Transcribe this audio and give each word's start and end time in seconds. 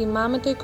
Θυμάμαι 0.00 0.38
το 0.38 0.50
22, 0.50 0.54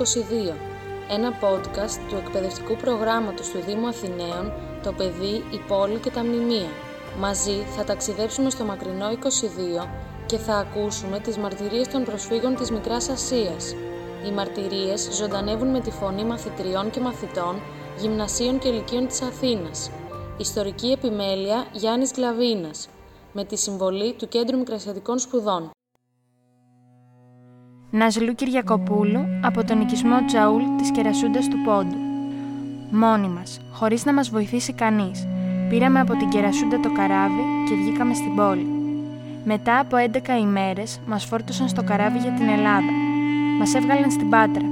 ένα 1.09 1.31
podcast 1.41 1.99
του 2.09 2.15
εκπαιδευτικού 2.15 2.75
προγράμματος 2.75 3.49
του 3.49 3.59
Δήμου 3.67 3.87
Αθηναίων, 3.87 4.51
το 4.83 4.91
παιδί, 4.91 5.35
η 5.51 5.59
πόλη 5.67 5.97
και 5.99 6.09
τα 6.09 6.23
μνημεία. 6.23 6.69
Μαζί 7.19 7.65
θα 7.75 7.83
ταξιδέψουμε 7.83 8.49
στο 8.49 8.63
μακρινό 8.63 9.09
22 9.09 9.87
και 10.25 10.37
θα 10.37 10.55
ακούσουμε 10.55 11.19
τις 11.19 11.37
μαρτυρίες 11.37 11.87
των 11.87 12.03
προσφύγων 12.03 12.55
της 12.55 12.71
Μικράς 12.71 13.09
Ασίας. 13.09 13.75
Οι 14.27 14.31
μαρτυρίες 14.31 15.09
ζωντανεύουν 15.11 15.67
με 15.67 15.79
τη 15.79 15.91
φωνή 15.91 16.23
μαθητριών 16.23 16.89
και 16.89 16.99
μαθητών, 16.99 17.61
γυμνασίων 17.97 18.59
και 18.59 18.67
ηλικίων 18.67 19.07
της 19.07 19.21
Αθήνας. 19.21 19.91
Ιστορική 20.37 20.91
επιμέλεια 20.91 21.65
Γιάννης 21.71 22.11
Γλαβίνας, 22.15 22.87
με 23.33 23.43
τη 23.43 23.55
συμβολή 23.57 24.13
του 24.13 24.27
Κέντρου 24.27 24.57
Μικρασιατικών 24.57 25.19
Σπουδών. 25.19 25.74
Ναζλού 27.89 28.35
Κυριακοπούλου 28.35 29.25
από 29.41 29.63
τον 29.63 29.81
οικισμό 29.81 30.25
Τζαούλ 30.25 30.61
της 30.77 30.91
Κερασούντας 30.91 31.47
του 31.47 31.57
Πόντου. 31.65 31.97
Μόνοι 32.91 33.27
μας, 33.27 33.59
χωρίς 33.71 34.05
να 34.05 34.13
μας 34.13 34.29
βοηθήσει 34.29 34.73
κανείς, 34.73 35.27
πήραμε 35.69 35.99
από 35.99 36.13
την 36.17 36.29
Κερασούντα 36.29 36.79
το 36.79 36.91
καράβι 36.91 37.41
και 37.69 37.75
βγήκαμε 37.75 38.13
στην 38.13 38.35
πόλη. 38.35 38.67
Μετά 39.43 39.79
από 39.79 39.97
11 39.97 40.37
ημέρες 40.39 40.99
μας 41.05 41.25
φόρτωσαν 41.25 41.67
στο 41.67 41.83
καράβι 41.83 42.17
για 42.17 42.31
την 42.31 42.49
Ελλάδα. 42.49 42.91
Μας 43.59 43.73
έβγαλαν 43.73 44.11
στην 44.11 44.29
Πάτρα. 44.29 44.65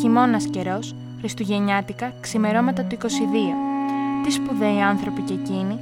Χειμώνας 0.00 0.46
καιρός, 0.46 0.94
Χριστουγεννιάτικα, 1.18 2.12
ξημερώματα 2.20 2.82
του 2.82 2.94
22. 2.94 3.54
Τι 4.24 4.30
σπουδαίοι 4.30 4.80
άνθρωποι 4.80 5.20
και 5.20 5.34
εκείνοι. 5.34 5.78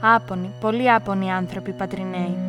Άπονοι, 0.00 0.50
πολύ 0.60 0.90
άπονοι 0.92 1.32
άνθρωποι 1.32 1.72
πατριναίοι. 1.72 2.45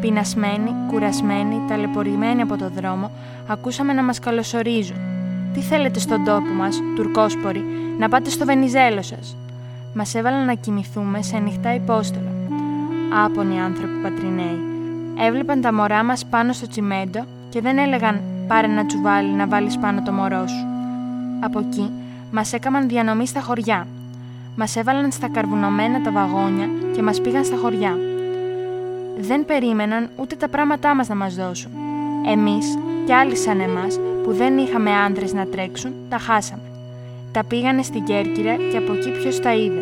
Πεινασμένοι, 0.00 0.74
κουρασμένοι, 0.86 1.60
ταλαιπωρημένοι 1.68 2.40
από 2.42 2.56
το 2.56 2.68
δρόμο, 2.68 3.10
ακούσαμε 3.46 3.92
να 3.92 4.02
μας 4.02 4.18
καλωσορίζουν. 4.18 4.96
«Τι 5.54 5.60
θέλετε 5.60 5.98
στον 5.98 6.24
τόπο 6.24 6.52
μας, 6.56 6.80
τουρκόσποροι, 6.96 7.64
να 7.98 8.08
πάτε 8.08 8.30
στο 8.30 8.44
Βενιζέλο 8.44 9.02
σας». 9.02 9.36
Μας 9.94 10.14
έβαλαν 10.14 10.44
να 10.44 10.54
κοιμηθούμε 10.54 11.22
σε 11.22 11.36
ανοιχτά 11.36 11.74
υπόστολα. 11.74 12.30
Άπονοι 13.24 13.60
άνθρωποι 13.60 14.02
πατριναίοι. 14.02 14.60
Έβλεπαν 15.26 15.60
τα 15.60 15.74
μωρά 15.74 16.02
μας 16.04 16.26
πάνω 16.26 16.52
στο 16.52 16.68
τσιμέντο 16.68 17.24
και 17.48 17.60
δεν 17.60 17.78
έλεγαν 17.78 18.20
«πάρε 18.48 18.66
ένα 18.66 18.86
τσουβάλι 18.86 19.30
να 19.30 19.46
βάλεις 19.46 19.78
πάνω 19.78 20.02
το 20.02 20.12
μωρό 20.12 20.46
σου». 20.46 20.66
Από 21.40 21.58
εκεί 21.58 21.90
μας 22.32 22.52
έκαναν 22.52 22.88
διανομή 22.88 23.26
στα 23.26 23.40
χωριά. 23.40 23.86
Μας 24.56 24.76
έβαλαν 24.76 25.12
στα 25.12 25.28
καρβουνωμένα 25.28 26.02
τα 26.02 26.10
βαγόνια 26.10 26.68
και 26.94 27.02
μας 27.02 27.20
πήγαν 27.20 27.44
στα 27.44 27.56
χωριά 27.56 27.96
δεν 29.20 29.44
περίμεναν 29.44 30.08
ούτε 30.16 30.36
τα 30.36 30.48
πράγματά 30.48 30.94
μας 30.94 31.08
να 31.08 31.14
μας 31.14 31.34
δώσουν. 31.34 31.70
Εμείς 32.32 32.78
και 33.06 33.14
άλλοι 33.14 33.36
σαν 33.36 33.60
εμάς 33.60 33.98
που 34.24 34.32
δεν 34.32 34.58
είχαμε 34.58 34.90
άντρες 34.90 35.32
να 35.32 35.46
τρέξουν, 35.46 35.92
τα 36.08 36.18
χάσαμε. 36.18 36.62
Τα 37.32 37.44
πήγανε 37.44 37.82
στην 37.82 38.04
Κέρκυρα 38.04 38.54
και 38.70 38.76
από 38.76 38.92
εκεί 38.92 39.10
ποιος 39.10 39.40
τα 39.40 39.54
είδε. 39.54 39.80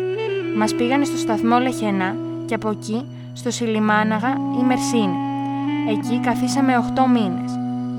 Μας 0.57 0.75
πήγανε 0.75 1.05
στο 1.05 1.17
σταθμό 1.17 1.59
Λεχενά 1.59 2.15
και 2.45 2.53
από 2.53 2.69
εκεί 2.69 3.05
στο 3.33 3.51
Σιλιμάναγα 3.51 4.37
ή 4.59 4.63
Μερσίνη. 4.63 5.17
Εκεί 5.89 6.19
καθίσαμε 6.19 6.73
8 6.95 7.07
μήνες. 7.13 7.51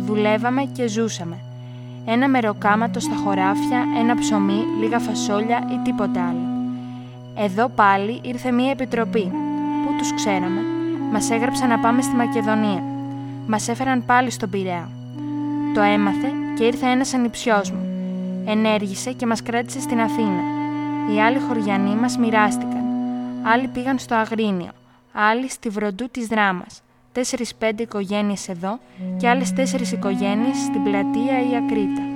Δουλεύαμε 0.06 0.62
και 0.72 0.88
ζούσαμε. 0.88 1.38
Ένα 2.06 2.28
μεροκάματο 2.28 3.00
στα 3.00 3.14
χωράφια, 3.24 3.84
ένα 4.00 4.14
ψωμί, 4.14 4.64
λίγα 4.80 4.98
φασόλια 4.98 5.58
ή 5.72 5.78
τίποτα 5.84 6.28
άλλο. 6.28 6.46
Εδώ 7.44 7.68
πάλι 7.68 8.20
ήρθε 8.22 8.50
μία 8.50 8.70
επιτροπή. 8.70 9.30
Πού 9.84 9.94
τους 9.98 10.14
ξέραμε, 10.14 10.60
Μας 11.12 11.30
έγραψαν 11.30 11.68
να 11.68 11.78
πάμε 11.78 12.02
στη 12.02 12.14
Μακεδονία. 12.14 12.82
Μας 13.46 13.68
έφεραν 13.68 14.04
πάλι 14.06 14.30
στον 14.30 14.50
Πειραιά. 14.50 14.88
Το 15.74 15.80
έμαθε 15.80 16.32
και 16.56 16.64
ήρθε 16.64 16.86
ένας 16.86 17.14
ανιψιός 17.14 17.70
μου. 17.70 17.86
Ενέργησε 18.46 19.12
και 19.12 19.26
μας 19.26 19.42
κράτησε 19.42 19.80
στην 19.80 20.00
Αθήνα. 20.00 20.42
Οι 21.14 21.20
άλλοι 21.20 21.38
χωριανοί 21.38 21.94
μας 21.94 22.18
μοιράστηκαν. 22.18 22.82
Άλλοι 23.42 23.68
πήγαν 23.68 23.98
στο 23.98 24.14
Αγρίνιο, 24.14 24.70
άλλοι 25.12 25.50
στη 25.50 25.68
Βροντού 25.68 26.08
της 26.10 26.26
Δράμας. 26.26 26.82
Τέσσερι-πέντε 27.12 27.82
οικογένειες 27.82 28.48
εδώ 28.48 28.78
και 29.16 29.28
άλλες 29.28 29.52
τέσσερις 29.52 29.92
οικογένειες 29.92 30.56
στην 30.56 30.82
πλατεία 30.82 31.40
ή 31.50 31.56
Ακρίτα. 31.56 32.07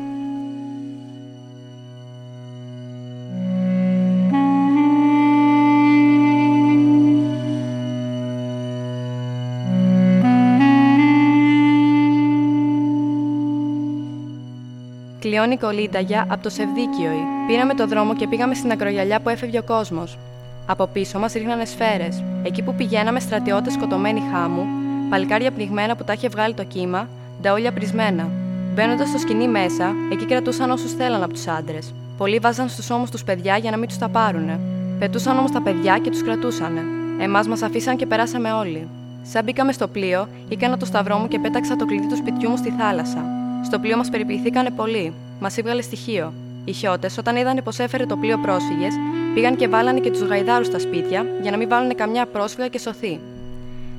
Κλειώνει 15.33 15.57
κολύταγια 15.57 16.27
από 16.29 16.43
το 16.43 16.51
Σεβδίκιο. 16.51 17.11
Πήραμε 17.47 17.75
το 17.75 17.87
δρόμο 17.87 18.15
και 18.15 18.27
πήγαμε 18.27 18.55
στην 18.55 18.71
ακρογιαλιά 18.71 19.21
που 19.21 19.29
έφευγε 19.29 19.59
ο 19.59 19.63
κόσμος. 19.63 20.19
Από 20.67 20.87
πίσω 20.87 21.19
μας 21.19 21.33
ρίχνανε 21.33 21.65
σφαίρες. 21.65 22.23
Εκεί 22.43 22.63
που 22.63 22.75
πηγαίναμε, 22.75 23.21
στρατιώτες 23.21 23.73
σκοτωμένοι 23.73 24.23
χάμου, 24.33 24.67
παλικάρια 25.11 25.51
πνιγμένα 25.51 25.97
που 25.97 26.05
τα 26.05 26.13
είχε 26.13 26.29
βγάλει 26.29 26.55
το 26.55 26.65
κύμα, 26.65 27.09
νταόλια 27.43 27.73
πρισμένα. 27.73 28.29
Μπαίνοντας 28.75 29.09
στο 29.09 29.19
σκηνή 29.19 29.49
μέσα, 29.49 29.95
εκεί 30.13 30.25
κρατούσαν 30.25 30.71
όσους 30.71 30.93
θέλαν 30.93 31.23
από 31.23 31.33
τους 31.33 31.47
άντρες. 31.47 31.95
Πολλοί 32.19 32.39
βάζαν 32.39 32.69
στους 32.69 32.91
ώμους 32.91 33.11
τους 33.11 33.25
παιδιά 33.25 33.57
για 33.57 33.71
να 33.71 33.77
μην 33.77 33.89
τους 33.89 33.99
τα 33.99 34.09
πάρουνε. 34.09 34.61
Πετούσαν 34.99 35.39
όμως 35.39 35.51
τα 35.51 35.63
παιδιά 35.63 35.99
και 35.99 36.11
τους 36.11 36.23
κρατούσαν. 36.23 36.79
Εμάς 37.21 37.49
μας 37.49 37.63
αφήσαν 37.63 37.97
και 37.97 38.07
περάσαμε 38.07 38.53
όλοι. 38.53 38.89
Σαν 39.23 39.45
μπήκαμε 39.45 39.73
στο 39.73 39.89
πλοίο, 39.89 40.29
έκανα 40.49 40.77
το 40.77 40.85
σταυρό 40.85 41.17
μου 41.17 41.29
και 41.29 41.39
πέταξα 41.39 41.77
το 41.77 41.87
κλειδί 41.87 42.07
του 42.07 42.17
σπιτιού 42.17 42.51
μου 42.51 42.57
στη 42.57 42.71
θάλασσα. 42.79 43.42
Στο 43.65 43.79
πλοίο 43.79 43.97
μας 43.97 44.09
περιποιηθήκανε 44.09 44.71
πολύ. 44.71 45.13
Μας 45.41 45.59
έβγαλε 45.59 45.83
στοιχείο. 45.83 46.33
Οι 46.65 46.73
χιώτες, 46.73 47.19
όταν 47.19 47.37
είδαν 47.37 47.61
πως 47.65 47.79
έφερε 47.79 48.07
το 48.07 48.17
πλοίο 48.17 48.39
πρόσφυγες, 48.39 48.95
πήγαν 49.35 49.57
και 49.57 49.69
βάλανε 49.69 50.01
και 50.01 50.11
τους 50.11 50.23
γαϊδάρους 50.23 50.67
στα 50.67 50.79
σπίτια 50.79 51.27
για 51.43 51.51
να 51.51 51.57
μην 51.57 51.69
βάλουν 51.69 51.95
καμιά 51.95 52.27
πρόσφυγα 52.27 52.69
και 52.69 52.79
σωθεί. 52.79 53.21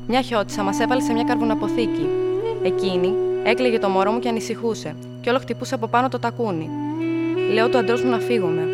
Μια 0.07 0.21
χιώτησα 0.21 0.63
μας 0.63 0.79
έβαλε 0.79 1.01
σε 1.01 1.13
μια 1.13 1.23
καρβουναποθήκη. 1.23 2.07
Εκείνη 2.63 3.13
έκλαιγε 3.43 3.79
το 3.79 3.89
μωρό 3.89 4.11
μου 4.11 4.19
και 4.19 4.29
ανησυχούσε, 4.29 4.95
και 5.21 5.29
όλο 5.29 5.39
χτυπούσε 5.39 5.75
από 5.75 5.87
πάνω 5.87 6.09
το 6.09 6.19
τακούνι. 6.19 6.69
Λέω 7.53 7.69
του 7.69 7.77
αντρός 7.77 8.03
μου 8.03 8.09
να 8.09 8.19
φύγουμε. 8.19 8.67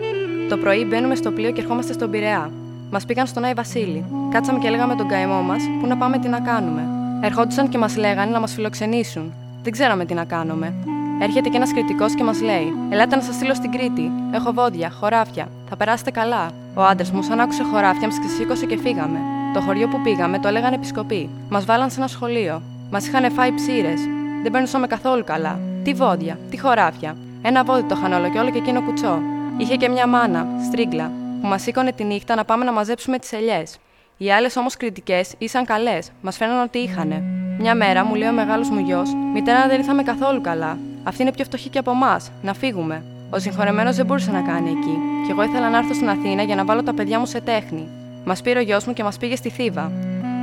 Το 0.49 0.57
πρωί 0.57 0.85
μπαίνουμε 0.85 1.15
στο 1.15 1.31
πλοίο 1.31 1.51
και 1.51 1.61
ερχόμαστε 1.61 1.93
στον 1.93 2.11
Πειραιά. 2.11 2.51
Μας 2.91 3.05
πήγαν 3.05 3.27
στον 3.27 3.43
Άι 3.43 3.53
Βασίλη. 3.53 4.05
Κάτσαμε 4.31 4.59
και 4.59 4.69
λέγαμε 4.69 4.95
τον 4.95 5.07
καημό 5.07 5.41
μας 5.41 5.63
που 5.81 5.87
να 5.87 5.97
πάμε 5.97 6.19
τι 6.19 6.27
να 6.27 6.39
κάνουμε. 6.39 6.81
Ερχόντουσαν 7.21 7.69
και 7.69 7.77
μας 7.77 7.97
λέγανε 7.97 8.31
να 8.31 8.39
μας 8.39 8.53
φιλοξενήσουν. 8.53 9.33
Δεν 9.69 9.77
ξέραμε 9.77 10.05
τι 10.05 10.13
να 10.13 10.25
κάνουμε. 10.25 10.73
Έρχεται 11.21 11.49
και 11.49 11.55
ένας 11.57 11.73
κριτικός 11.73 12.15
και 12.15 12.23
μας 12.23 12.41
λέει: 12.41 12.73
Ελάτε 12.89 13.15
να 13.15 13.21
σας 13.21 13.35
στείλω 13.35 13.53
στην 13.53 13.71
Κρήτη. 13.71 14.11
Έχω 14.31 14.53
βόδια, 14.53 14.89
χωράφια. 14.89 15.47
Θα 15.69 15.75
περάσετε 15.75 16.11
καλά. 16.11 16.51
Ο 16.73 16.83
άντρας 16.83 17.11
μου, 17.11 17.21
σαν 17.21 17.39
άκουσε 17.39 17.63
χωράφια, 17.63 18.07
μας 18.07 18.19
ξεσήκωσε 18.19 18.65
και 18.65 18.77
φύγαμε. 18.77 19.19
Το 19.53 19.61
χωριό 19.61 19.87
που 19.87 20.01
πήγαμε 20.01 20.39
το 20.39 20.47
έλεγαν 20.47 20.73
επισκοπή. 20.73 21.29
Μας 21.49 21.65
βάλαν 21.65 21.89
σε 21.89 21.99
ένα 21.99 22.07
σχολείο. 22.07 22.61
Μας 22.91 23.07
είχαν 23.07 23.31
φάει 23.31 23.53
ψήρες. 23.53 24.01
Δεν 24.43 24.51
περνούσαμε 24.51 24.87
καθόλου 24.87 25.23
καλά. 25.23 25.59
Τι 25.83 25.93
βόδια, 25.93 26.39
τι 26.49 26.59
χωράφια. 26.59 27.15
Ένα 27.41 27.63
βόδι 27.63 27.83
το 27.83 27.95
είχαν 27.97 28.13
όλο 28.13 28.29
και 28.29 28.39
όλο 28.39 28.49
και 28.49 28.57
εκείνο 28.57 28.81
κουτσό. 28.81 29.19
Είχε 29.57 29.75
και 29.75 29.89
μια 29.89 30.07
μάνα, 30.07 30.47
στρίγκλα, 30.67 31.11
που 31.41 31.47
μας 31.47 31.61
σήκωνε 31.61 31.91
τη 31.91 32.03
νύχτα 32.03 32.35
να 32.35 32.45
πάμε 32.45 32.65
να 32.65 32.71
μαζέψουμε 32.71 33.19
τις 33.19 33.31
ελιές. 33.31 33.77
Οι 34.17 34.31
άλλες 34.31 34.55
όμως 34.55 34.77
κριτικές 34.77 35.33
ήσαν 35.37 35.65
καλές, 35.65 36.11
μας 36.21 36.37
φαίναν 36.37 36.61
ότι 36.61 36.77
είχανε. 36.77 37.38
Μια 37.61 37.75
μέρα 37.75 38.05
μου 38.05 38.15
λέει 38.15 38.27
ο 38.27 38.31
μεγάλος 38.31 38.69
μου 38.69 38.79
γιος: 38.79 39.09
Μητέρα, 39.33 39.67
δεν 39.67 39.79
ήρθαμε 39.79 40.03
καθόλου 40.03 40.41
καλά. 40.41 40.77
Αυτή 41.03 41.21
είναι 41.21 41.31
πιο 41.31 41.43
φτωχή 41.43 41.69
και 41.69 41.77
από 41.77 41.91
εμάς. 41.91 42.31
Να 42.41 42.53
φύγουμε. 42.53 43.03
Ο 43.29 43.39
συγχωρεμένος 43.39 43.95
δεν 43.95 44.05
μπορούσε 44.05 44.31
να 44.31 44.41
κάνει 44.41 44.69
εκεί, 44.69 44.97
και 45.25 45.31
εγώ 45.31 45.43
ήθελα 45.43 45.69
να 45.69 45.77
έρθω 45.77 45.93
στην 45.93 46.09
Αθήνα 46.09 46.41
για 46.43 46.55
να 46.55 46.65
βάλω 46.65 46.83
τα 46.83 46.93
παιδιά 46.93 47.19
μου 47.19 47.25
σε 47.25 47.41
τέχνη. 47.41 47.87
Μας 48.25 48.41
πήρε 48.41 48.59
ο 48.59 48.61
γιος 48.61 48.85
μου 48.85 48.93
και 48.93 49.03
μας 49.03 49.17
πήγε 49.17 49.35
στη 49.35 49.49
Θήβα. 49.49 49.91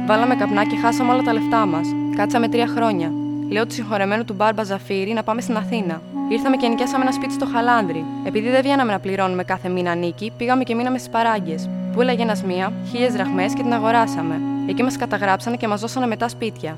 Βάλαμε 0.06 0.34
καπνά 0.34 0.65
και 0.65 0.77
χάσαμε 0.77 1.12
όλα 1.12 1.22
τα 1.22 1.32
λεφτά 1.32 1.66
μας. 1.66 1.88
Κάτσαμε 2.16 2.49
τρία 2.49 2.66
χρόνια. 2.66 3.12
Λέω 3.50 3.66
του 3.66 3.72
συγχωρεμένου 3.72 4.25
του 4.25 4.34
Μπάρμπα 4.34 4.62
Ζαφύρι 4.62 5.12
να 5.12 5.22
πάμε 5.22 5.41
στην 5.41 5.56
Αθήνα. 5.56 6.00
Ήρθαμε 6.28 6.56
και 6.56 6.69
νοικιάσαμε 6.69 7.03
ένα 7.03 7.12
σπίτι 7.12 7.33
στο 7.33 7.47
Χαλάνδρι. 7.47 8.04
Επειδή 8.24 8.48
δεν 8.51 8.62
βγαίναμε 8.62 8.92
να 8.92 8.98
πληρώνουμε 8.98 9.45
κάθε 9.45 9.69
μήνα 9.69 9.95
νίκη, 9.95 10.33
πήγαμε 10.36 10.62
και 10.62 10.74
μείναμε 10.74 10.98
στις 10.98 11.10
παράγκες. 11.10 11.69
Που 11.92 12.01
έλεγε 12.01 12.22
ένας 12.22 12.42
μία, 12.42 12.72
χίλιες 12.91 13.12
δραχμές 13.12 13.53
και 13.54 13.62
την 13.62 13.72
αγοράσαμε. 13.72 14.41
Εκεί 14.69 14.83
μας 14.83 14.97
καταγράψανε 14.97 15.57
και 15.57 15.69
μας 15.69 15.80
δώσανε 15.80 16.07
μετά 16.07 16.28
σπίτια. 16.28 16.77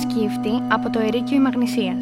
Σκύφτη 0.00 0.62
από 0.68 0.90
το 0.90 0.98
Ερίκιο 1.00 1.36
Ημαγνησία. 1.36 1.96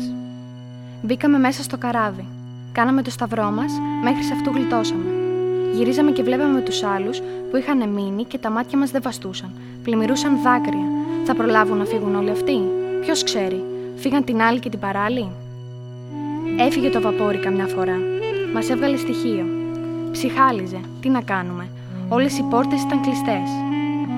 Μπήκαμε 1.03 1.39
μέσα 1.39 1.63
στο 1.63 1.77
καράβι. 1.79 2.25
Κάναμε 2.73 3.03
το 3.03 3.11
σταυρό 3.11 3.51
μας, 3.51 3.73
μέχρι 4.03 4.23
σε 4.23 4.33
αυτού 4.33 4.51
γλιτώσαμε. 4.51 5.05
Γυρίζαμε 5.75 6.11
και 6.11 6.23
βλέπαμε 6.23 6.61
τους 6.61 6.83
άλλους 6.83 7.21
που 7.51 7.57
είχαν 7.57 7.89
μείνει 7.89 8.25
και 8.25 8.39
τα 8.39 8.51
μάτια 8.51 8.79
μας 8.79 8.91
δεν 8.91 9.03
βαστούσαν. 9.03 9.51
Πλημμυρούσαν 9.83 10.43
δάκρυα. 10.43 10.87
Θα 11.25 11.35
προλάβουν 11.35 11.79
να 11.79 11.85
φύγουν 11.85 12.15
όλοι 12.15 12.31
αυτοί; 12.31 12.59
Ποιος 13.01 13.23
ξέρει, 13.23 13.65
φύγαν 13.97 14.25
την 14.25 14.41
άλλη 14.41 14.59
και 14.59 14.69
την 14.69 14.79
παράλληλη. 14.79 15.31
Έφυγε 16.59 16.89
το 16.89 17.01
βαπόρι 17.01 17.39
καμιά 17.39 17.67
φορά. 17.67 17.99
Μας 18.55 18.71
έβγαλε 18.71 18.97
στοιχείο. 18.97 19.47
Ψυχάλιζε. 20.13 20.81
Τι 21.01 21.09
να 21.09 21.21
κάνουμε; 21.21 21.69
Όλες 22.09 22.39
οι 22.39 22.43
πόρτες 22.43 22.83
ήταν 22.83 23.01
κλειστές. 23.01 23.49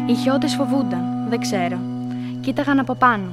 Οι 0.06 0.14
χιώτες 0.14 0.54
φοβούνταν. 0.54 1.26
Δεν 1.28 1.40
ξέρω. 1.40 1.78
Κοίταγαν 2.40 2.78
από 2.78 2.94
πάνω. 2.94 3.28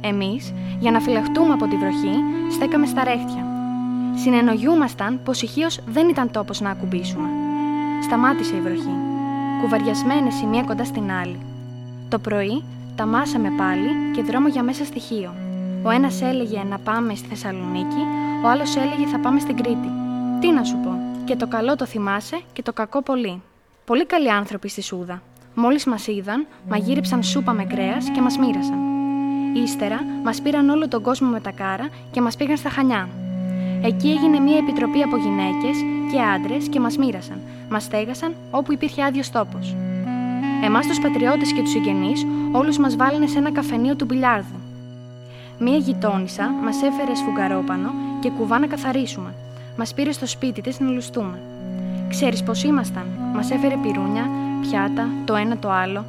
Εμείς, 0.00 0.52
για 0.80 0.90
να 0.90 1.00
φυλαχτούμε 1.00 1.52
από 1.52 1.66
τη 1.66 1.76
βροχή, 1.76 2.14
στέκαμε 2.52 2.86
στα 2.86 3.04
ρέχτια. 3.04 3.46
Συνενογιούμασταν 4.14 5.20
πως 5.24 5.42
ηχείως 5.42 5.80
δεν 5.86 6.08
ήταν 6.08 6.30
τόπος 6.30 6.60
να 6.60 6.70
ακουμπήσουμε. 6.70 7.28
Σταμάτησε 8.02 8.56
η 8.56 8.60
βροχή. 8.60 8.94
Κουβαριασμένες 9.62 10.40
η 10.40 10.46
μία 10.46 10.62
κοντά 10.62 10.84
στην 10.84 11.10
άλλη. 11.10 11.38
Το 12.08 12.18
πρωί 12.18 12.62
τα 12.96 13.06
μάσαμε 13.06 13.52
πάλι 13.56 13.88
και 14.14 14.22
δρόμο 14.22 14.48
για 14.48 14.62
μέσα 14.62 14.84
στοιχείο. 14.84 15.34
Ο 15.82 15.90
ένας 15.90 16.22
έλεγε 16.22 16.62
να 16.70 16.78
πάμε 16.78 17.14
στη 17.14 17.28
Θεσσαλονίκη, 17.28 18.02
ο 18.44 18.48
άλλος 18.48 18.76
έλεγε 18.76 19.06
θα 19.06 19.18
πάμε 19.18 19.40
στην 19.40 19.56
Κρήτη. 19.56 19.90
Τι 20.40 20.50
να 20.50 20.64
σου 20.64 20.76
πω. 20.76 20.90
Και 21.24 21.36
το 21.36 21.46
καλό 21.46 21.76
το 21.76 21.86
θυμάσαι 21.86 22.40
και 22.52 22.62
το 22.62 22.72
κακό 22.72 23.02
πολύ. 23.02 23.42
Πολύ 23.84 24.06
καλοί 24.06 24.30
άνθρωποι 24.30 24.68
στη 24.68 24.82
Σούδα. 24.82 25.22
Μόλις 25.54 25.84
μας 25.84 26.06
είδαν, 26.06 26.46
μαγείρεψαν 26.68 27.22
σούπα 27.22 27.52
με 27.52 27.64
κρέας 27.64 28.10
και 28.10 28.20
μας 28.20 28.38
μοίρασαν. 28.38 28.87
Ύστερα 29.52 30.00
μας 30.24 30.40
πήραν 30.40 30.68
όλο 30.68 30.88
τον 30.88 31.02
κόσμο 31.02 31.28
με 31.28 31.40
τα 31.40 31.50
κάρα 31.50 31.88
και 32.10 32.20
μας 32.20 32.36
πήγαν 32.36 32.56
στα 32.56 32.68
Χανιά. 32.68 33.08
Εκεί 33.82 34.08
έγινε 34.08 34.38
μια 34.38 34.56
επιτροπή 34.56 35.02
από 35.02 35.16
γυναίκες 35.16 35.76
και 36.12 36.20
άντρες 36.34 36.68
και 36.68 36.80
μας 36.80 36.96
μοίρασαν. 36.96 37.40
Μας 37.70 37.82
στέγασαν 37.82 38.34
όπου 38.50 38.72
υπήρχε 38.72 39.04
άδειος 39.04 39.30
τόπος. 39.30 39.76
Εμάς 40.64 40.86
τους 40.86 41.00
πατριώτες 41.00 41.52
και 41.52 41.60
τους 41.60 41.70
συγγενείς, 41.70 42.26
όλους 42.52 42.78
μας 42.78 42.96
βάλανε 42.96 43.26
σε 43.26 43.38
ένα 43.38 43.52
καφενείο 43.52 43.96
του 43.96 44.04
μπιλιάρδου. 44.04 44.58
Μία 45.58 45.76
γειτόνισσα 45.76 46.50
μας 46.64 46.82
έφερε 46.82 47.14
σφουγγαρόπανο 47.14 47.90
και 48.20 48.30
κουβά 48.30 48.58
να 48.58 48.66
καθαρίσουμε. 48.66 49.34
Μας 49.76 49.94
πήρε 49.94 50.12
στο 50.12 50.26
σπίτι 50.26 50.60
της 50.60 50.80
να 50.80 50.90
λουστούμε. 50.90 51.38
Ξέρεις 52.08 52.42
πώς 52.42 52.64
ήμασταν; 52.64 53.06
Μας 53.34 53.50
έφερε 53.50 53.76
πυρούνια, 53.82 54.28
πιάτα, 54.60 55.08
το 55.24 55.34
ένα 55.34 55.56
το 55.56 55.70
άλλο. 55.70 56.04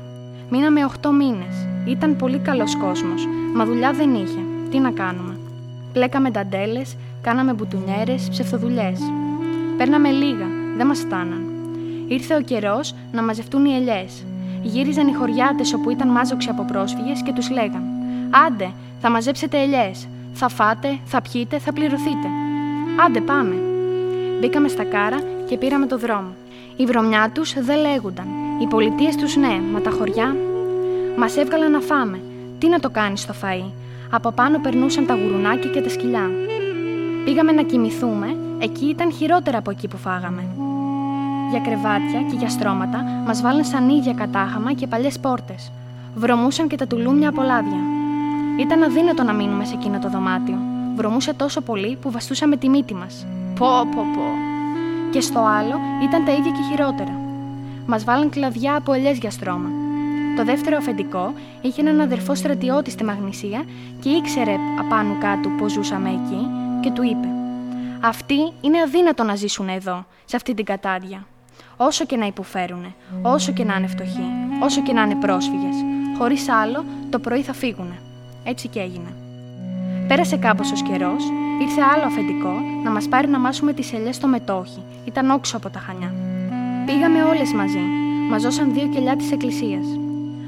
Μείναμε 0.50 0.83
8 0.83 1.12
μήνες. 1.12 1.69
Ήταν 1.85 2.15
πολύ 2.15 2.37
καλός 2.37 2.77
κόσμος, 2.77 3.27
μα 3.55 3.65
δουλειά 3.65 3.91
δεν 3.91 4.13
είχε. 4.13 4.39
Τι 4.71 4.79
να 4.79 4.91
κάνουμε. 4.91 5.37
Πλέκαμε 5.93 6.29
νταντέλε, 6.29 6.81
κάναμε 7.21 7.53
μπουτουνιέρες, 7.53 8.27
ψευθοδουλειέ. 8.29 8.93
Παίρναμε 9.77 10.09
λίγα, 10.09 10.45
δεν 10.77 10.87
μας 10.87 10.99
φτάναν. 10.99 11.43
Ήρθε 12.07 12.35
ο 12.35 12.41
καιρός 12.41 12.95
να 13.11 13.23
μαζευτούν 13.23 13.65
οι 13.65 13.75
ελιές. 13.75 14.25
Γύριζαν 14.61 15.07
οι 15.07 15.13
χωριάτες 15.13 15.73
όπου 15.73 15.89
ήταν 15.89 16.07
μάζοξοι 16.07 16.49
από 16.49 16.63
πρόσφυγες 16.63 17.21
και 17.23 17.33
τους 17.33 17.49
λέγαν: 17.49 17.83
Άντε, 18.47 18.71
θα 19.01 19.09
μαζέψετε 19.09 19.61
ελιές. 19.61 20.07
Θα 20.33 20.49
φάτε, 20.49 20.99
θα 21.05 21.21
πιείτε, 21.21 21.59
θα 21.59 21.73
πληρωθείτε. 21.73 22.27
Άντε, 23.05 23.21
πάμε. 23.21 23.55
Μπήκαμε 24.39 24.67
στα 24.67 24.83
κάρα 24.83 25.19
και 25.47 25.57
πήραμε 25.57 25.85
το 25.85 25.97
δρόμο. 25.97 26.33
Η 26.75 26.85
βρωμιά 26.85 27.31
τους 27.33 27.53
δεν 27.53 27.79
λέγονταν. 27.79 28.25
Οι 28.61 28.67
πολιτείες 28.67 29.15
τους 29.15 29.35
ναι, 29.35 29.61
μα 29.73 29.81
τα 29.81 29.89
χωριά. 29.89 30.35
Μας 31.19 31.38
έβγαλαν 31.38 31.71
να 31.71 31.80
φάμε. 31.80 32.19
Τι 32.60 32.69
να 32.69 32.80
το 32.80 32.89
κάνεις 32.89 33.21
στο 33.21 33.33
φαΐ. 33.42 33.71
Από 34.10 34.31
πάνω 34.31 34.60
περνούσαν 34.60 35.06
τα 35.06 35.16
γουρουνάκια 35.16 35.69
και 35.69 35.81
τα 35.81 35.89
σκυλιά. 35.89 36.30
Πήγαμε 37.25 37.51
να 37.51 37.63
κοιμηθούμε, 37.63 38.36
εκεί 38.60 38.86
ήταν 38.86 39.12
χειρότερα 39.12 39.57
από 39.57 39.71
εκεί 39.71 39.88
που 39.88 39.98
φάγαμε. 39.98 40.44
Για 41.50 41.60
κρεβάτια 41.60 42.21
και 42.30 42.36
για 42.38 42.50
στρώματα 42.50 43.04
μας 43.25 43.42
βάλαν 43.42 43.63
σανίδια 43.63 44.13
κατάχαμα 44.13 44.74
και 44.74 44.88
παλιές 44.88 45.19
πόρτες. 45.19 45.71
Βρωμούσαν 46.16 46.68
και 46.68 46.75
τα 46.75 46.88
τουλούμια 46.88 47.30
από 47.30 47.42
λάδια. 47.42 47.80
Ήταν 48.60 48.83
αδύνατο 48.83 49.24
να 49.24 49.33
μείνουμε 49.33 49.66
σε 49.66 49.74
εκείνο 49.74 50.00
το 50.00 50.10
δωμάτιο. 50.10 50.57
Βρωμούσε 50.95 51.33
τόσο 51.33 51.62
πολύ 51.62 51.98
που 52.01 52.12
βαστούσαμε 52.12 52.57
τη 52.57 52.69
μύτη 52.69 52.94
μας. 52.94 53.25
Πω, 53.60 53.68
πω, 53.95 54.01
πω. 54.16 54.27
Και 55.12 55.21
στο 55.21 55.39
άλλο 55.39 55.75
ήταν 56.04 56.25
τα 56.25 56.31
ίδια 56.31 56.51
και 56.51 56.63
χειρότερα. 56.71 57.19
Μας 57.86 58.04
βάλαν 58.04 58.30
κλαδιά 58.30 58.75
από 58.75 58.94
ελιές 58.94 59.18
για 59.18 59.31
στρώμα. 59.31 59.69
Το 60.35 60.45
δεύτερο 60.45 60.77
αφεντικό 60.77 61.33
είχε 61.61 61.81
έναν 61.81 62.01
αδερφό 62.01 62.35
στρατιώτη 62.35 62.91
στη 62.91 63.03
Μαγνησία 63.03 63.63
και 63.99 64.09
ήξερε 64.09 64.55
απάνω 64.79 65.17
κάτω 65.19 65.49
πώς 65.49 65.71
ζούσαμε 65.71 66.09
εκεί 66.09 66.47
και 66.81 66.91
του 66.91 67.03
είπε: 67.03 67.27
Αυτοί 67.99 68.53
είναι 68.61 68.81
αδύνατο 68.81 69.23
να 69.23 69.35
ζήσουν 69.35 69.69
εδώ, 69.69 70.05
σε 70.25 70.35
αυτή 70.35 70.53
την 70.53 70.65
κατάδια. 70.65 71.25
Όσο 71.77 72.05
και 72.05 72.15
να 72.15 72.25
υποφέρουν, 72.25 72.93
όσο 73.21 73.51
και 73.51 73.63
να 73.63 73.75
είναι 73.75 73.87
φτωχοί, 73.87 74.27
όσο 74.59 74.81
και 74.81 74.93
να 74.93 75.01
είναι 75.01 75.15
πρόσφυγες, 75.15 75.75
χωρίς 76.17 76.49
άλλο 76.49 76.85
το 77.09 77.19
πρωί 77.19 77.41
θα 77.41 77.53
φύγουν. 77.53 77.93
Έτσι 78.43 78.67
και 78.67 78.79
έγινε. 78.79 79.13
Πέρασε 80.07 80.37
κάπως 80.37 80.71
ο 80.71 80.75
καιρός, 80.91 81.23
ήρθε 81.61 81.81
άλλο 81.95 82.03
αφεντικό 82.05 82.53
να 82.83 82.91
μας 82.91 83.07
πάρει 83.07 83.27
να 83.27 83.39
μάσουμε 83.39 83.73
τις 83.73 83.93
ελιές 83.93 84.15
στο 84.15 84.27
μετόχι. 84.27 84.83
Ήταν 85.05 85.29
όξω 85.29 85.57
από 85.57 85.69
τα 85.69 85.79
χανιά. 85.79 86.13
Πήγαμε 86.85 87.23
όλες 87.23 87.53
μαζί. 87.53 87.83
Μας 88.29 88.41
ζώσαν 88.41 88.73
δύο 88.73 88.87
κελιά 88.87 89.15
της 89.15 89.31
εκκλησίας. 89.31 89.98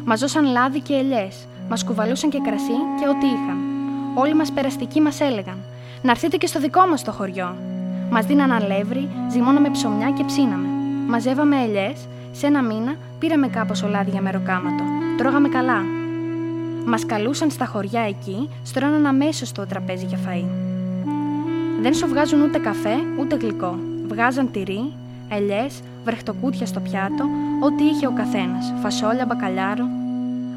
Μας 0.05 0.19
ζώσαν 0.19 0.45
λάδι 0.45 0.79
και 0.79 0.93
ελιές. 0.93 1.47
Μας 1.69 1.83
κουβαλούσαν 1.83 2.29
και 2.29 2.39
κρασί 2.43 2.77
και 2.99 3.07
ό,τι 3.07 3.25
είχαν. 3.25 3.57
Όλοι 4.15 4.35
μας 4.35 4.51
περαστικοί 4.51 5.01
μας 5.01 5.19
έλεγαν: 5.19 5.57
Να 6.01 6.11
έρθετε 6.11 6.37
και 6.37 6.47
στο 6.47 6.59
δικό 6.59 6.87
μας 6.87 7.03
το 7.03 7.11
χωριό. 7.11 7.55
Μας 8.09 8.25
δίναν 8.25 8.51
αλεύρι, 8.51 9.09
ζυμώναμε 9.31 9.69
ψωμιά 9.69 10.09
και 10.11 10.23
ψήναμε. 10.23 10.67
Μαζεύαμε 11.07 11.61
ελιές, 11.61 12.07
σε 12.31 12.47
ένα 12.47 12.61
μήνα 12.61 12.95
πήραμε 13.19 13.47
κάπως 13.47 13.83
ολάδι 13.83 14.09
για 14.09 14.21
μεροκάματο. 14.21 14.83
Τρώγαμε 15.17 15.49
καλά. 15.49 15.81
Μας 16.85 17.05
καλούσαν 17.05 17.51
στα 17.51 17.65
χωριά 17.65 18.01
εκεί, 18.01 18.49
στρώναν 18.63 19.05
αμέσως 19.05 19.47
στο 19.47 19.65
τραπέζι 19.65 20.05
για 20.05 20.17
φαΐ. 20.27 20.45
Δεν 21.81 21.93
σου 21.93 22.07
βγάζουν 22.07 22.41
ούτε 22.41 22.57
καφέ, 22.57 22.95
ούτε 23.19 23.35
γλυκό. 23.35 23.79
Βγάζαν 24.07 24.51
τυρί, 24.51 24.93
ελιέ, 25.31 25.67
βρεχτοκούτια 26.03 26.65
στο 26.65 26.79
πιάτο, 26.79 27.25
ό,τι 27.59 27.83
είχε 27.83 28.07
ο 28.07 28.11
καθένας, 28.11 28.73
φασόλια, 28.81 29.25
μπακαλιάρο. 29.25 29.85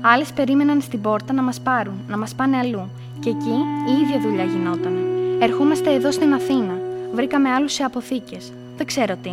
Άλλες 0.01 0.33
περίμεναν 0.33 0.81
στην 0.81 1.01
πόρτα 1.01 1.33
να 1.33 1.43
μας 1.43 1.61
πάρουν, 1.61 1.95
να 2.09 2.19
μας 2.19 2.35
πάνε 2.35 2.57
αλλού, 2.57 2.89
και 3.21 3.31
εκεί 3.31 3.59
η 3.89 4.03
ίδια 4.03 4.21
δουλειά 4.21 4.45
γινότανε. 4.45 5.01
Ερχόμαστε 5.41 5.95
εδώ 5.95 6.11
στην 6.13 6.35
Αθήνα. 6.35 6.79
Βρήκαμε 7.15 7.51
άλλους 7.51 7.73
σε 7.73 7.83
αποθήκες. 7.83 8.53
Δεν 8.77 8.87
ξέρω 8.87 9.17
τι. 9.23 9.33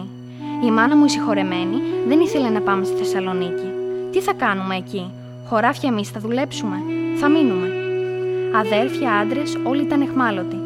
Η 0.65 0.71
μάνα 0.71 0.95
μου 0.95 1.05
η 1.05 1.09
συγχωρεμένη 1.09 1.81
δεν 2.07 2.19
ήθελε 2.19 2.49
να 2.49 2.61
πάμε 2.61 2.85
στη 2.85 2.95
Θεσσαλονίκη. 2.95 3.69
Τι 4.11 4.19
θα 4.19 4.33
κάνουμε 4.33 4.75
εκεί, 4.75 5.11
Χωράφια 5.51 5.89
εμείς 5.89 6.09
θα 6.09 6.19
δουλέψουμε, 6.19 6.75
θα 7.19 7.29
μείνουμε. 7.29 7.67
Αδέρφια, 8.55 9.11
άντρες, 9.11 9.57
όλοι 9.63 9.81
ήταν 9.81 10.01
εχμάλωτοι. 10.01 10.59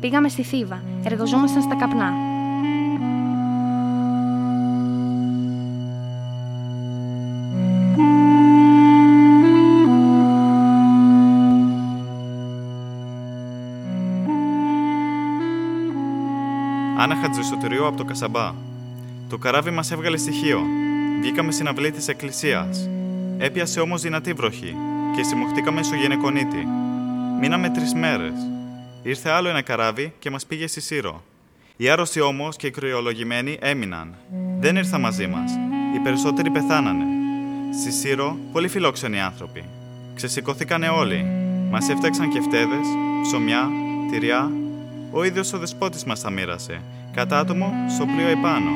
Πήγαμε 0.00 0.28
στη 0.28 0.42
Θήβα, 0.42 0.82
εργοζόμασταν 1.04 1.62
στα 1.62 1.74
καπνά. 1.74 2.29
Άννα 17.52 17.62
Χατζησοτεριού 17.62 17.86
από 17.86 17.96
το 17.96 18.04
Κασαμπά. 18.04 18.54
Το 19.28 19.38
καράβι 19.38 19.70
μας 19.70 19.90
έβγαλε 19.90 20.16
στοιχείο. 20.16 20.60
Βγήκαμε 21.20 21.52
στην 21.52 21.68
αυλή 21.68 21.90
της 21.90 22.08
εκκλησίας. 22.08 22.88
Έπιασε 23.38 23.80
όμως 23.80 24.02
δυνατή 24.02 24.32
βροχή 24.32 24.74
και 25.16 25.22
συμμοχτήκαμε 25.22 25.82
στο 25.82 25.94
γενεκονίτη. 25.94 26.66
Μείναμε 27.40 27.70
τρεις 27.70 27.94
μέρες. 27.94 28.32
Ήρθε 29.02 29.30
άλλο 29.30 29.48
ένα 29.48 29.62
καράβι 29.62 30.12
και 30.18 30.30
μας 30.30 30.46
πήγε 30.46 30.66
στη 30.66 30.80
Σύρο. 30.80 31.22
Οι 31.76 31.88
άρρωστοι 31.88 32.20
όμως 32.20 32.56
και 32.56 32.66
οι 32.66 32.70
κρυολογημένοι 32.70 33.58
έμειναν. 33.60 34.14
Δεν 34.60 34.76
ήρθαν 34.76 35.00
μαζί 35.00 35.26
μας. 35.26 35.52
Οι 35.94 35.98
περισσότεροι 36.02 36.50
πεθάνανε. 36.50 37.04
Στη 37.80 37.92
Σύρο, 37.92 38.36
πολύ 38.52 38.68
φιλόξενοι 38.68 39.20
άνθρωποι. 39.20 39.64
Ξεσηκωθήκανε 40.14 40.88
όλοι. 40.88 41.26
Μας 41.70 41.88
έφταξαν 41.88 42.30
και 42.30 42.40
φτέδε, 42.40 42.76
ψωμιά, 43.22 43.68
τυριά. 44.10 44.50
Ο 45.12 45.24
ίδιος 45.24 45.52
ο 45.52 45.58
δεσπότης 45.58 46.04
μας 46.04 46.20
τα 46.20 46.30
μοίρασε, 46.30 46.80
κατά 47.20 47.38
άτομο 47.38 47.72
στο 47.88 48.04
πλοίο 48.06 48.28
επάνω. 48.28 48.70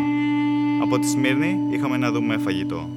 Από 0.83 0.99
τη 0.99 1.09
Σμύρνη 1.09 1.59
είχαμε 1.71 1.97
να 1.97 2.11
δούμε 2.11 2.39
φαγητό. 2.39 2.89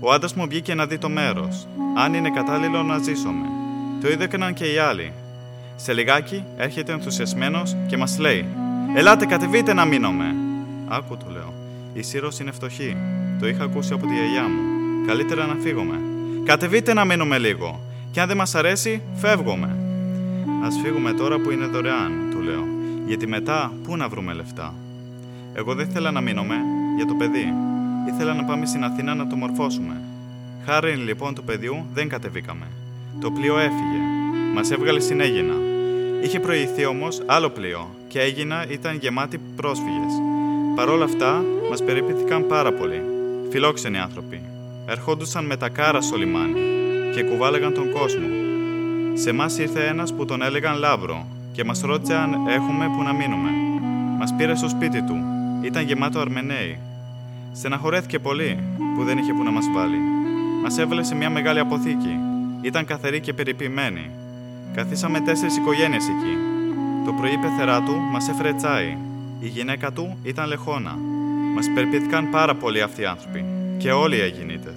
Ο 0.00 0.12
άντρας 0.12 0.34
μου 0.34 0.46
βγήκε 0.48 0.74
να 0.74 0.86
δει 0.86 0.98
το 0.98 1.08
μέρος, 1.08 1.66
αν 1.96 2.14
είναι 2.14 2.30
κατάλληλο 2.30 2.82
να 2.82 2.98
ζήσουμε. 2.98 3.46
Το 4.00 4.08
ίδιο 4.08 4.24
έκαναν 4.24 4.54
και 4.54 4.64
οι 4.72 4.78
άλλοι. 4.78 5.12
Σε 5.76 5.92
λιγάκι 5.92 6.44
έρχεται 6.56 6.92
ενθουσιασμένος 6.92 7.76
και 7.86 7.96
μας 7.96 8.18
λέει: 8.18 8.46
Ελάτε, 8.94 9.26
κατεβείτε 9.26 9.72
να 9.72 9.84
μείνουμε. 9.84 10.34
Άκου, 10.88 11.16
του 11.16 11.26
λέω. 11.30 11.52
Η 11.92 12.02
Σύρος 12.02 12.38
είναι 12.38 12.50
φτωχή. 12.52 12.96
Το 13.40 13.48
είχα 13.48 13.64
ακούσει 13.64 13.92
από 13.92 14.06
τη 14.06 14.12
γιαγιά 14.12 14.42
μου. 14.42 14.60
Καλύτερα 15.06 15.46
να 15.46 15.54
φύγουμε. 15.54 16.00
Κατεβείτε 16.44 16.92
να 16.94 17.04
μείνουμε 17.04 17.38
λίγο. 17.38 17.80
Και 18.10 18.20
αν 18.20 18.28
δεν 18.28 18.36
μας 18.36 18.54
αρέσει, 18.54 19.02
φεύγουμε. 19.14 19.76
Α 20.64 20.82
φύγουμε 20.82 21.12
τώρα 21.12 21.38
που 21.38 21.50
είναι 21.50 21.66
δωρεάν, 21.66 22.12
του 22.30 22.40
λέω. 22.40 22.64
Γιατί 23.06 23.26
μετά 23.26 23.72
πού 23.84 23.96
να 23.96 24.08
βρούμε 24.08 24.32
λεφτά. 24.32 24.74
Εγώ 25.54 25.74
δεν 25.74 25.88
ήθελα 25.88 26.10
να 26.10 26.20
μείνουμε 26.20 26.54
για 26.96 27.06
το 27.06 27.14
παιδί. 27.14 27.54
Ήθελα 28.08 28.34
να 28.34 28.44
πάμε 28.44 28.66
στην 28.66 28.84
Αθήνα 28.84 29.14
να 29.14 29.26
το 29.26 29.36
μορφώσουμε. 29.36 30.00
Χάρη 30.66 30.94
λοιπόν 30.94 31.34
του 31.34 31.44
παιδιού 31.44 31.86
δεν 31.92 32.08
κατεβήκαμε. 32.08 32.66
Το 33.20 33.30
πλοίο 33.30 33.58
έφυγε. 33.58 34.00
Μας 34.54 34.70
έβγαλε 34.70 35.00
στην 35.00 35.20
Έγινα. 35.20 35.54
Είχε 36.22 36.40
προηγηθεί 36.40 36.86
όμως 36.86 37.22
άλλο 37.26 37.50
πλοίο 37.50 37.90
και 38.08 38.20
έγινα 38.20 38.66
ήταν 38.68 38.96
γεμάτη 38.96 39.40
πρόσφυγες. 39.56 40.12
Παρ' 40.74 40.88
όλα 40.88 41.04
αυτά, 41.04 41.44
μας 41.70 41.84
περιπήθηκαν 41.84 42.46
πάρα 42.46 42.72
πολύ. 42.72 43.02
Φιλόξενοι 43.50 43.98
άνθρωποι. 43.98 44.40
Ερχόντουσαν 44.86 45.44
με 45.44 45.56
τα 45.56 45.68
κάρα 45.68 46.00
στο 46.00 46.16
λιμάνι 46.16 46.60
και 47.14 47.22
κουβάλεγαν 47.22 47.74
τον 47.74 47.90
κόσμο. 47.90 48.26
Σε 49.14 49.30
εμά 49.30 49.46
ήρθε 49.58 49.86
ένας 49.86 50.14
που 50.14 50.24
τον 50.24 50.42
έλεγαν 50.42 50.78
Λάβρο 50.78 51.26
και 51.52 51.64
μας 51.64 51.80
ρώτησε 51.80 52.14
αν 52.14 52.46
έχουμε 52.48 52.86
που 52.96 53.02
να 53.02 53.12
μείνουμε. 53.12 53.50
Μας 54.18 54.34
πήρε 54.36 54.54
στο 54.54 54.68
σπίτι 54.68 55.02
του. 55.02 55.31
Ήταν 55.62 55.84
γεμάτο 55.84 56.20
Αρμενέοι. 56.20 56.78
Στεναχωρέθηκε 57.52 58.18
πολύ 58.18 58.58
που 58.96 59.04
δεν 59.04 59.18
είχε 59.18 59.32
που 59.32 59.42
να 59.42 59.50
μας 59.50 59.64
βάλει. 59.74 59.98
Μας 60.62 60.78
έβαλε 60.78 61.02
σε 61.02 61.14
μια 61.14 61.30
μεγάλη 61.30 61.58
αποθήκη. 61.58 62.18
Ήταν 62.60 62.84
καθαρή 62.84 63.20
και 63.20 63.32
περιποιημένη. 63.32 64.10
Καθίσαμε 64.74 65.20
τέσσερις 65.20 65.56
οικογένειες 65.56 66.08
εκεί. 66.08 66.36
Το 67.04 67.12
πρωί 67.12 67.32
η 67.32 67.38
πεθερά 67.38 67.82
του 67.82 67.94
μας 68.12 68.28
έφερε 68.28 68.52
τσάι. 68.52 68.96
Η 69.40 69.46
γυναίκα 69.46 69.92
του 69.92 70.18
ήταν 70.22 70.48
λεχόνα. 70.48 70.96
Μας 71.54 71.66
περπήθηκαν 71.74 72.30
πάρα 72.30 72.54
πολύ 72.54 72.82
αυτοί 72.82 73.00
οι 73.00 73.04
άνθρωποι. 73.04 73.44
Και 73.78 73.92
όλοι 73.92 74.16
οι 74.16 74.20
Αιγινίτε. 74.20 74.74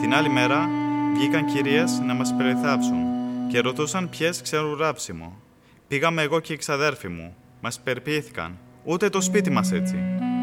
Την 0.00 0.14
άλλη 0.14 0.28
μέρα 0.28 0.68
βγήκαν 1.14 1.44
κυρίες 1.44 2.00
να 2.06 2.14
μας 2.14 2.34
περιθάψουν 2.36 3.02
και 3.48 3.60
ρωτούσαν 3.60 4.08
ποιες 4.08 4.42
ξέρουν 4.42 4.76
ράψιμο. 4.78 5.36
Πήγαμε 5.88 6.22
εγώ 6.22 6.40
και 6.40 6.52
οι 6.52 6.56
ξαδέρφοι 6.56 7.08
μου. 7.08 7.34
Μας 7.60 7.80
περπήθηκαν. 7.80 8.58
Ούτε 8.84 9.08
το 9.08 9.20
σπίτι 9.20 9.50
μας 9.50 9.72
έτσι. 9.72 9.94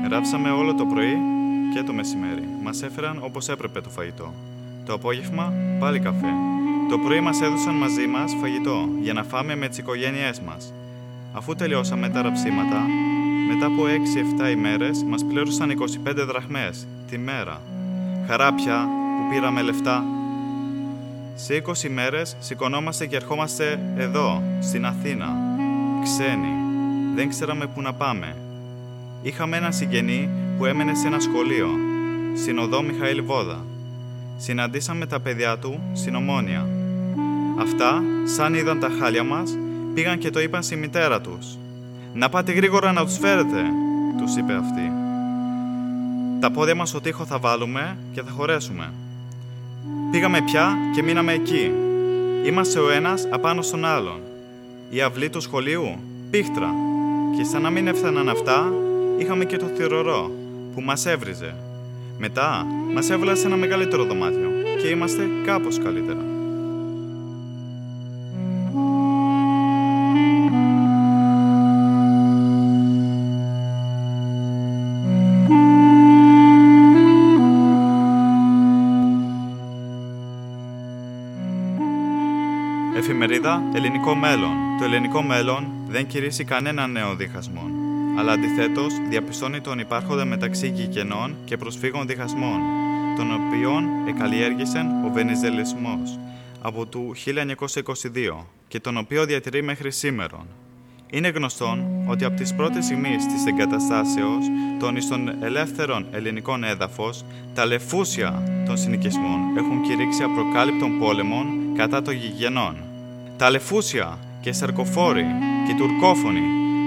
Ράψαμε 0.09 0.49
όλο 0.51 0.75
το 0.75 0.85
πρωί 0.85 1.17
και 1.73 1.83
το 1.83 1.93
μεσημέρι. 1.93 2.47
Μας 2.63 2.81
έφεραν 2.81 3.17
όπως 3.21 3.49
έπρεπε 3.49 3.81
το 3.81 3.89
φαγητό. 3.89 4.33
Το 4.85 4.93
απόγευμα 4.93 5.53
πάλι 5.79 5.99
καφέ. 5.99 6.33
Το 6.89 6.97
πρωί 6.97 7.19
μας 7.19 7.41
έδωσαν 7.41 7.75
μαζί 7.75 8.07
μας 8.07 8.35
φαγητό 8.41 8.89
για 9.01 9.13
να 9.13 9.23
φάμε 9.23 9.55
με 9.55 9.67
τις 9.67 9.77
οικογένειές 9.77 10.39
μας. 10.39 10.73
Αφού 11.33 11.55
τελειώσαμε 11.55 12.09
τα 12.09 12.21
ραψίματα, 12.21 12.85
μετά 13.47 13.65
από 13.65 13.87
6-7 13.87 14.49
ημέρες 14.49 15.03
μας 15.03 15.25
πλήρωσαν 15.25 15.69
25 15.69 16.25
δραχμές 16.25 16.87
τη 17.09 17.17
μέρα. 17.17 17.61
Χαράπια 18.27 18.87
που 19.17 19.33
πήραμε 19.33 19.61
λεφτά. 19.61 20.03
Σε 21.35 21.53
20 21.53 21.83
ημέρες 21.87 22.35
σηκωνόμαστε 22.39 23.05
και 23.05 23.15
ερχόμαστε 23.15 23.79
εδώ, 23.97 24.41
στην 24.59 24.85
Αθήνα. 24.85 25.37
Ξένοι. 26.03 26.60
Δεν 27.15 27.29
ξέραμε 27.29 27.67
πού 27.67 27.81
να 27.81 27.93
πάμε. 27.93 28.35
Είχαμε 29.21 29.57
ένα 29.57 29.71
συγγενή 29.71 30.29
που 30.57 30.65
έμενε 30.65 30.95
σε 30.95 31.07
ένα 31.07 31.19
σχολείο, 31.19 31.69
στην 32.35 32.57
οδό 32.57 32.81
Μιχαήλ 32.81 33.23
Βόδα. 33.23 33.65
Συναντήσαμε 34.37 35.05
τα 35.05 35.19
παιδιά 35.19 35.57
του 35.57 35.79
στην 35.93 36.15
Ομόνια. 36.15 36.67
Αυτά, 37.59 38.01
σαν 38.35 38.53
είδαν 38.53 38.79
τα 38.79 38.89
χάλια 38.99 39.23
μας, 39.23 39.57
πήγαν 39.93 40.17
και 40.17 40.29
το 40.29 40.39
είπαν 40.39 40.63
στη 40.63 40.75
μητέρα 40.75 41.21
τους. 41.21 41.57
«Να 42.13 42.29
πάτε 42.29 42.51
γρήγορα 42.51 42.91
να 42.91 43.05
τους 43.05 43.17
φέρετε», 43.17 43.63
τους 44.17 44.35
είπε 44.35 44.53
αυτή. 44.53 44.91
«Τα 46.39 46.51
πόδια 46.51 46.75
μας 46.75 46.89
στο 46.89 47.01
τοίχο 47.01 47.25
θα 47.25 47.39
βάλουμε 47.39 47.97
και 48.13 48.21
θα 48.21 48.31
χωρέσουμε». 48.31 48.91
Πήγαμε 50.11 50.41
πια 50.41 50.77
και 50.95 51.03
μείναμε 51.03 51.33
εκεί. 51.33 51.71
Είμαστε 52.45 52.79
ο 52.79 52.91
ένας 52.91 53.27
απάνω 53.31 53.61
στον 53.61 53.85
άλλον. 53.85 54.19
Η 54.89 55.01
αυλή 55.01 55.29
του 55.29 55.41
σχολείου, 55.41 55.97
πίχτρα. 56.29 56.73
Και 57.41 57.47
σαν 57.47 57.61
να 57.61 57.69
μην 57.69 57.87
έφταναν 57.87 58.29
αυτά, 58.29 58.73
είχαμε 59.17 59.45
και 59.45 59.57
το 59.57 59.65
θηρορό, 59.65 60.31
που 60.75 60.81
μας 60.81 61.05
έβριζε. 61.05 61.55
Μετά, 62.17 62.65
μας 62.93 63.09
έβαλε 63.09 63.35
σε 63.35 63.47
ένα 63.47 63.55
μεγαλύτερο 63.55 64.03
δωμάτιο 64.03 64.51
και 64.81 64.87
είμαστε 64.87 65.29
κάπως 65.45 65.79
καλύτερα. 65.79 66.19
Εφημερίδα 82.97 83.63
Ελληνικό 83.73 84.15
Μέλλον. 84.15 84.70
Το 84.81 84.87
ελληνικό 84.87 85.21
μέλλον 85.21 85.67
δεν 85.87 86.07
κηρύσσει 86.07 86.43
κανένα 86.43 86.87
νέο 86.87 87.15
διχασμό, 87.15 87.61
αλλά 88.19 88.31
αντιθέτως 88.31 88.93
διαπιστώνει 89.09 89.61
τον 89.61 89.79
υπάρχοντα 89.79 90.25
μεταξύ 90.25 90.67
γηγενών 90.69 91.35
και 91.45 91.57
προσφύγων 91.57 92.07
διχασμών, 92.07 92.59
τον 93.17 93.27
οποίων 93.33 93.83
εκαλλιέργησε 94.07 94.85
ο 95.05 95.11
Βενιζελισμός 95.11 96.19
από 96.61 96.85
το 96.85 96.99
1922 97.25 98.45
και 98.67 98.79
τον 98.79 98.97
οποίο 98.97 99.25
διατηρεί 99.25 99.63
μέχρι 99.63 99.91
σήμερα. 99.91 100.45
Είναι 101.09 101.29
γνωστόν 101.29 102.05
ότι 102.07 102.25
από 102.25 102.35
τις 102.35 102.53
πρώτες 102.55 102.85
στιγμές 102.85 103.25
της 103.25 103.45
εγκαταστάσεως 103.45 104.45
των 104.79 104.95
εις 104.95 105.07
των 105.07 105.43
ελεύθερων 105.43 106.05
ελληνικών 106.11 106.63
έδαφος, 106.63 107.25
τα 107.53 107.65
λεφούσια 107.65 108.43
των 108.65 108.77
συνοικισμών 108.77 109.57
έχουν 109.57 109.81
κηρύξει 109.81 110.23
απροκάλυπτων 110.23 110.99
πόλεμων 110.99 111.45
κατά 111.75 112.01
των 112.01 112.13
γηγενών. 112.13 112.75
Τα 113.37 113.49
λεφούσια 113.49 114.17
και 114.41 114.53
σαρκοφόροι 114.53 115.25
και 115.67 115.73
τουρκόφωνοι 115.77 116.41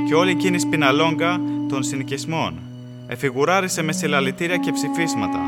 και 0.08 0.14
όλη 0.14 0.30
εκείνη 0.30 0.58
σπιναλόγκα 0.58 1.40
των 1.68 1.82
συνοικισμών 1.82 2.58
εφηγουράρισε 3.06 3.82
με 3.82 3.92
συλλαλητήρια 3.92 4.56
και 4.56 4.72
ψηφίσματα, 4.72 5.40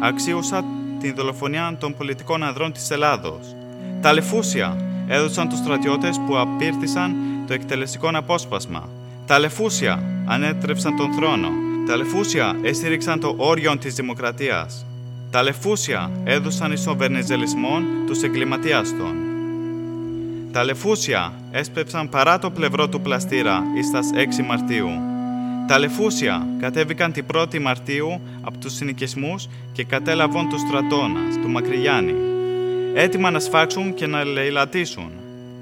αξίουσα 0.00 0.64
την 1.00 1.14
δολοφονία 1.14 1.76
των 1.80 1.96
πολιτικών 1.96 2.42
ανδρών 2.42 2.72
της 2.72 2.90
Ελλάδος. 2.90 3.54
Τα 4.00 4.12
λεφούσια 4.12 4.76
έδωσαν 5.08 5.48
τους 5.48 5.58
στρατιώτες 5.58 6.20
που 6.26 6.38
απήρθησαν 6.38 7.16
το 7.46 7.52
εκτελεστικό 7.52 8.10
απόσπασμα. 8.12 8.88
Τα 9.26 9.38
λεφούσια 9.38 10.02
ανέτρεψαν 10.26 10.96
τον 10.96 11.12
θρόνο. 11.12 11.48
Τα 11.86 11.96
λεφούσια 11.96 12.56
έστηριξαν 12.62 13.20
το 13.20 13.34
όριο 13.36 13.78
της 13.78 13.94
δημοκρατίας. 13.94 14.86
Τα 15.30 15.42
λεφούσια 15.42 16.10
έδωσαν 16.24 16.72
εις 16.72 16.84
τον 16.84 16.96
βερνιζελισμό 16.96 17.80
τους 18.06 18.22
εγκληματίας 18.22 18.96
των. 18.98 19.31
Τα 20.52 20.64
λεφούσια 20.64 21.32
έσπεψαν 21.50 22.08
παρά 22.08 22.38
το 22.38 22.50
πλευρό 22.50 22.88
του 22.88 23.00
πλαστήρα 23.00 23.62
εις 23.76 23.90
τας 23.90 24.10
6 24.40 24.44
Μαρτίου. 24.44 24.88
Τα 25.66 25.78
λεφούσια 25.78 26.46
κατέβηκαν 26.58 27.12
την 27.12 27.24
1η 27.34 27.60
Μαρτίου 27.60 28.20
από 28.42 28.58
τους 28.58 28.72
συνοικισμούς 28.74 29.48
και 29.72 29.84
κατέλαβαν 29.84 30.48
τους 30.48 30.60
στρατώνας 30.60 31.38
του 31.42 31.48
Μακρυγιάννη, 31.48 32.14
έτοιμα 32.94 33.30
να 33.30 33.38
σφάξουν 33.38 33.94
και 33.94 34.06
να 34.06 34.24
λαιλατήσουν. 34.24 35.10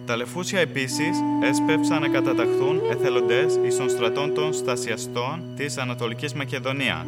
Τα 0.07 0.17
λεφούσια 0.17 0.61
επίσης 0.61 1.17
έσπεψαν 1.43 2.01
να 2.01 2.09
καταταχθούν 2.09 2.81
εθελοντές 2.91 3.59
εις 3.67 3.77
των 3.77 3.89
στρατών 3.91 4.35
των 4.35 4.53
στασιαστών 4.53 5.43
της 5.57 5.79
Ανατολικής 5.79 6.35
Μακεδονίας 6.35 7.05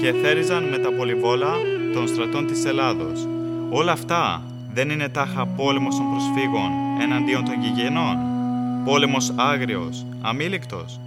και 0.00 0.08
εθέριζαν 0.08 0.64
με 0.64 0.78
τα 0.78 0.92
πολυβόλα 0.92 1.52
των 1.94 2.08
στρατών 2.08 2.46
της 2.46 2.64
Ελλάδος. 2.64 3.28
Όλα 3.70 3.92
αυτά 3.92 4.42
δεν 4.74 4.90
είναι 4.90 5.08
τάχα 5.08 5.46
πόλεμος 5.46 5.96
των 5.96 6.10
προσφύγων 6.10 6.87
εναντίον 7.00 7.44
των 7.44 7.54
γηγενών. 7.62 8.16
Πόλεμος 8.84 9.32
άγριος, 9.36 10.06
αμήλικτος. 10.20 11.00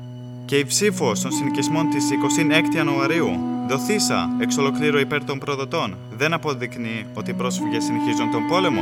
Και 0.46 0.58
η 0.58 0.66
ψήφος 0.66 1.22
των 1.22 1.32
συνοικισμών 1.32 1.90
της 1.90 2.12
26 2.12 2.76
Ιανουαρίου, 2.76 3.40
δοθήσα 3.68 4.30
εξ 4.40 4.58
ολοκλήρου 4.58 5.00
υπέρ 5.00 5.24
των 5.24 5.40
προδοτών, 5.40 5.98
δεν 6.18 6.34
αποδεικνύει 6.34 7.06
ότι 7.14 7.32
οι 7.32 7.34
πρόσφυγες 7.34 7.84
συνεχίζουν 7.84 8.32
τον 8.32 8.48
πόλεμο 8.48 8.82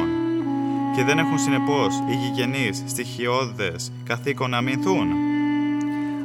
και 0.95 1.03
δεν 1.03 1.19
έχουν 1.19 1.39
συνεπώς 1.39 1.95
οι 2.09 2.15
γηγενείς 2.15 2.83
στοιχειώδες 2.87 3.91
καθήκον 4.03 4.49
να 4.49 4.57
αμυνθούν. 4.57 5.07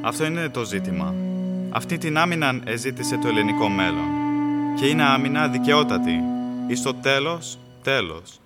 Αυτό 0.01 0.25
είναι 0.25 0.49
το 0.49 0.65
ζήτημα. 0.65 1.15
Αυτή 1.71 1.99
την 1.99 2.19
άμυνα 2.19 2.61
εζήτησε 2.65 3.17
το 3.17 3.29
ελληνικό 3.29 3.69
μέλλον 3.69 4.09
και 4.75 4.87
είναι 4.87 5.03
άμυνα 5.03 5.49
δικαιότατη. 5.49 6.23
Εις 6.67 6.83
το 6.83 6.95
τέλος, 6.95 7.59
τέλος. 7.83 8.41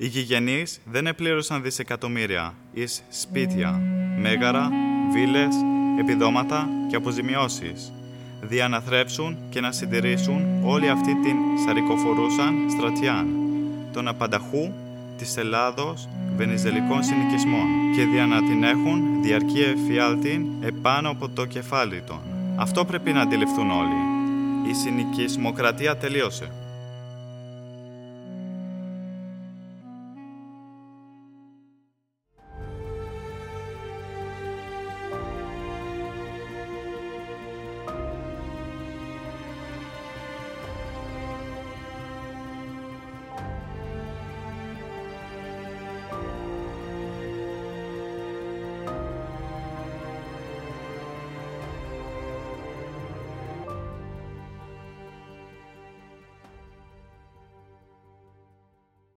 Οι 0.00 0.06
γηγενείς 0.06 0.80
δεν 0.84 1.06
επλήρωσαν 1.06 1.62
δισεκατομμύρια 1.62 2.54
εις 2.72 3.02
σπίτια, 3.08 3.80
μέγαρα, 4.18 4.70
βίλες, 5.12 5.54
επιδόματα 6.00 6.68
και 6.90 6.96
αποζημιώσεις, 6.96 7.92
δια 8.40 8.68
να 8.68 8.80
θρέψουν 8.80 9.36
και 9.50 9.60
να 9.60 9.72
συντηρήσουν 9.72 10.62
όλη 10.64 10.88
αυτή 10.88 11.14
την 11.14 11.36
σαρικοφορούσαν 11.66 12.54
στρατιάν, 12.70 13.26
τον 13.92 14.08
απανταχού 14.08 14.72
της 15.16 15.36
Ελλάδος 15.36 16.08
βενιζελικών 16.36 17.02
συνοικισμών 17.02 17.66
και 17.96 18.04
δια 18.04 18.26
να 18.26 18.42
την 18.42 18.62
έχουν 18.62 19.22
διαρκή 19.22 19.60
εφιάλτην 19.60 20.46
επάνω 20.60 21.10
από 21.10 21.28
το 21.28 21.44
κεφάλι 21.44 22.02
των. 22.06 22.20
Αυτό 22.56 22.84
πρέπει 22.84 23.12
να 23.12 23.20
αντιληφθούν 23.20 23.70
όλοι. 23.70 24.00
Η 24.70 24.74
συνοικισμοκρατία 24.74 25.96
τελείωσε. 25.96 26.52